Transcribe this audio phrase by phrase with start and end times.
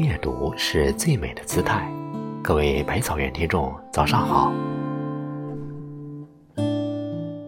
[0.00, 1.86] 阅读是最美的姿态。
[2.42, 4.52] 各位百草园听众，早上好。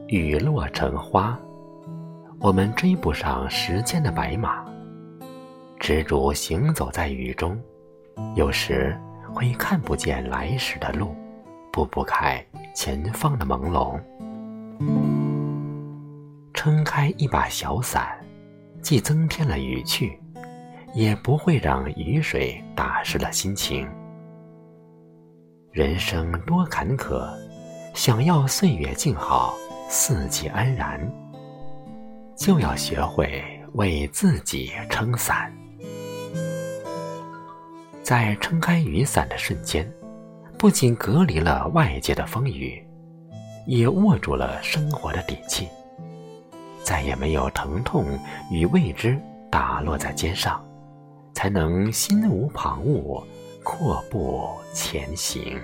[0.09, 1.39] 雨落成花，
[2.39, 4.63] 我们追不上时间的白马，
[5.81, 7.59] 执着行走在雨中，
[8.35, 8.95] 有时
[9.33, 11.17] 会看不见来时的路，
[11.73, 12.45] 拨不开
[12.75, 13.99] 前方的朦胧。
[16.53, 18.07] 撑开一把小伞，
[18.83, 20.22] 既增添了雨趣。
[20.95, 23.89] 也不会让雨水打湿了心情。
[25.71, 27.27] 人生多坎坷，
[27.95, 29.55] 想要岁月静好，
[29.89, 31.01] 四季安然，
[32.37, 33.43] 就要学会
[33.73, 35.51] 为自己撑伞。
[38.03, 39.91] 在撑开雨伞的瞬间，
[40.59, 42.85] 不仅隔离了外界的风雨，
[43.67, 45.67] 也握住了生活的底气，
[46.83, 48.05] 再也没有疼痛
[48.51, 49.19] 与未知
[49.51, 50.63] 打落在肩上。
[51.35, 53.25] 才能心无旁骛，
[53.65, 55.61] 阔步前行。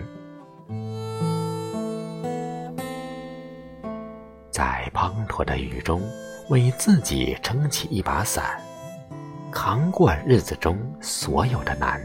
[4.51, 6.03] 在滂沱的雨中，
[6.49, 8.61] 为自己撑起一把伞，
[9.53, 12.01] 扛过日子中所有的难。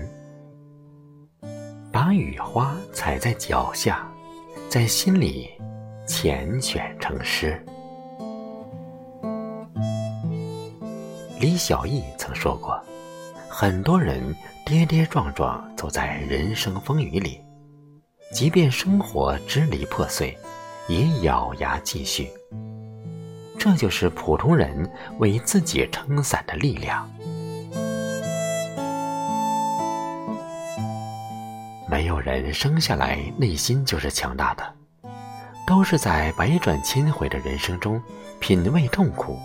[1.92, 4.08] 把雨花踩在脚下，
[4.70, 5.50] 在心里
[6.06, 7.64] 缱绻成诗。
[11.40, 12.80] 李小艺曾说过。
[13.56, 17.40] 很多人跌跌撞撞走在人生风雨里，
[18.32, 20.36] 即便生活支离破碎，
[20.88, 22.32] 也咬牙继续。
[23.60, 27.08] 这就是普通人为自己撑伞的力量。
[31.88, 34.64] 没有人生下来内心就是强大的，
[35.68, 38.02] 都是在百转千回的人生中
[38.40, 39.38] 品味痛苦，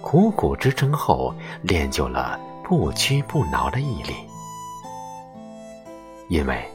[0.00, 2.36] 苦苦支撑后练就了。
[2.74, 4.14] 不屈不挠的毅力，
[6.30, 6.66] 因为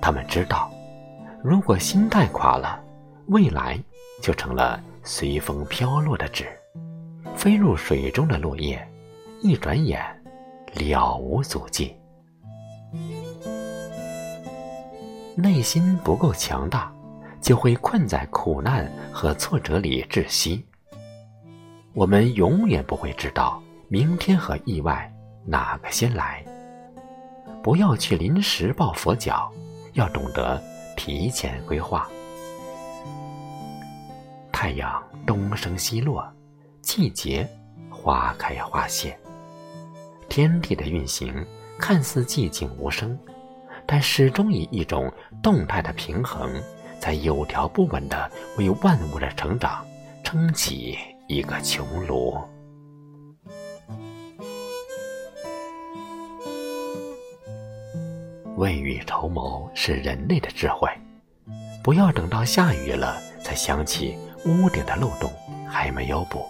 [0.00, 0.68] 他们知道，
[1.44, 2.82] 如果心态垮了，
[3.28, 3.78] 未来
[4.20, 6.48] 就成了随风飘落的纸，
[7.36, 8.84] 飞入水中的落叶，
[9.42, 10.04] 一转眼
[10.72, 11.94] 了无足迹。
[15.36, 16.92] 内心不够强大，
[17.40, 20.66] 就会困在苦难和挫折里窒息。
[21.92, 25.08] 我们永远不会知道明天和意外。
[25.44, 26.44] 哪个先来？
[27.62, 29.50] 不要去临时抱佛脚，
[29.92, 30.62] 要懂得
[30.96, 32.08] 提前规划。
[34.52, 36.26] 太阳东升西落，
[36.80, 37.48] 季节
[37.90, 39.18] 花开花谢，
[40.28, 41.44] 天地的运行
[41.78, 43.18] 看似寂静无声，
[43.86, 45.12] 但始终以一种
[45.42, 46.50] 动态的平衡，
[47.00, 49.84] 在有条不紊地为万物的成长
[50.22, 52.42] 撑起一个穹庐。
[58.56, 60.88] 未雨绸缪是人类的智慧，
[61.82, 65.28] 不要等到下雨了才想起屋顶的漏洞
[65.68, 66.46] 还没有补，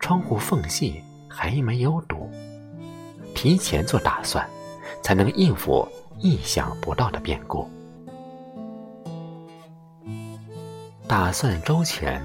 [0.00, 2.28] 窗户缝隙还没有堵，
[3.32, 4.44] 提前做打算，
[5.02, 5.86] 才能应付
[6.18, 7.68] 意想不到的变故。
[11.06, 12.20] 打算周全，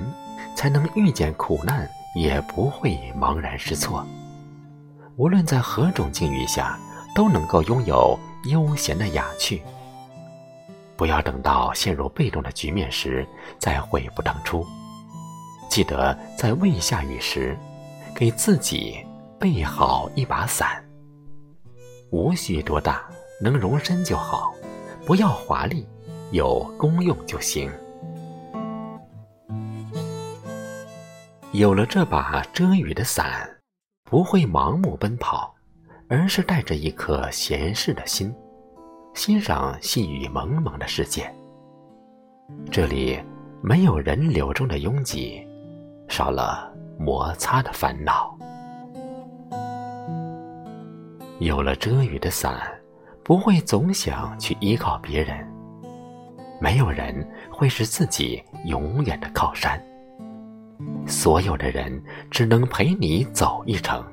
[0.56, 4.03] 才能遇见苦难也不会茫然失措。
[5.16, 6.79] 无论在何种境遇下，
[7.13, 8.17] 都能够拥有。
[8.45, 9.61] 悠闲的雅趣，
[10.95, 13.27] 不要等到陷入被动的局面时
[13.59, 14.66] 再悔不当初。
[15.69, 17.57] 记得在未下雨时，
[18.16, 19.05] 给自己
[19.38, 20.83] 备好一把伞。
[22.11, 23.03] 无需多大，
[23.41, 24.53] 能容身就好，
[25.06, 25.88] 不要华丽，
[26.31, 27.71] 有功用就行。
[31.51, 33.59] 有了这把遮雨的伞，
[34.03, 35.56] 不会盲目奔跑。
[36.09, 38.33] 而是带着一颗闲适的心，
[39.13, 41.31] 欣赏细雨蒙蒙的世界。
[42.71, 43.19] 这里
[43.61, 45.47] 没有人流中的拥挤，
[46.07, 48.35] 少了摩擦的烦恼。
[51.38, 52.59] 有了遮雨的伞，
[53.23, 55.47] 不会总想去依靠别人。
[56.59, 59.79] 没有人会是自己永远的靠山。
[61.05, 64.03] 所有的人只能陪你走一程。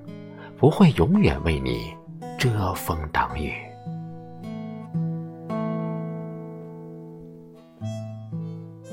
[0.59, 1.95] 不会永远为你
[2.39, 3.53] 遮风挡雨。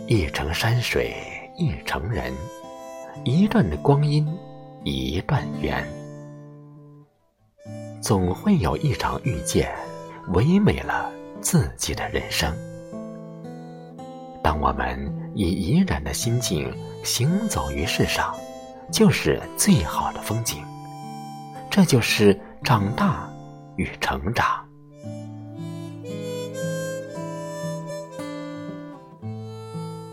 [0.08, 1.16] 一程山水
[1.58, 2.34] 一程人，
[3.24, 4.28] 一段光阴
[4.84, 5.88] 一段缘。
[8.02, 9.74] 总会有一场遇见，
[10.34, 11.10] 唯美了
[11.40, 12.54] 自己的人生。
[14.44, 16.70] 当我们以怡然的心境
[17.06, 18.36] 行走于世上，
[18.92, 20.62] 就是最好的风景。
[21.76, 23.28] 这就是长大
[23.78, 24.64] 与成长。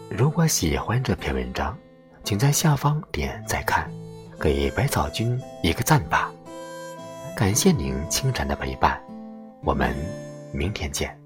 [0.09, 1.77] 如果喜欢这篇文章，
[2.25, 3.93] 请在下方点再看，
[4.41, 6.33] 给百草君一个赞吧。
[7.37, 8.99] 感谢您清晨的陪伴，
[9.63, 9.95] 我们
[10.55, 11.20] 明天见。